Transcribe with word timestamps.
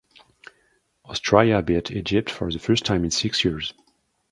Australia 1.05 1.61
beat 1.61 1.91
Egypt 1.91 2.31
for 2.31 2.51
the 2.51 2.57
first 2.57 2.85
time 2.85 3.03
in 3.05 3.11
six 3.11 3.45
years. 3.45 3.75